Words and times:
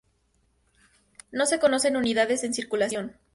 No 1.31 1.45
se 1.45 1.59
conocen 1.59 1.95
unidades 1.95 2.43
en 2.43 2.55
circulación. 2.55 3.17